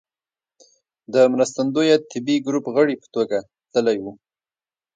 [1.13, 3.37] د مرستندويه طبي ګروپ غړي په توګه
[3.71, 4.05] تللی و.